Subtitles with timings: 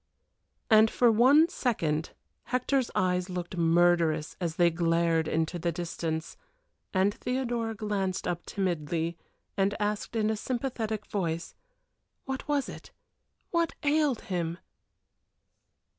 [0.71, 2.13] And for one second
[2.45, 6.37] Hector's eyes looked murderous as they glared into the distance
[6.91, 9.19] and Theodora glanced up timidly,
[9.55, 11.53] and asked, in a sympathetic voice:
[12.25, 12.89] What was it?
[13.51, 14.57] What ailed him?